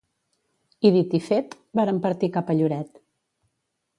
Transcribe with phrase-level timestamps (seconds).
[0.89, 3.01] I dit i fet, vàrem partir cap a Lloret.